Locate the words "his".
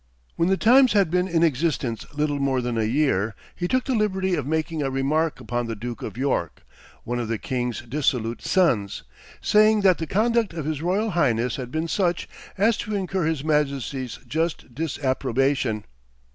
10.65-10.81, 13.27-13.43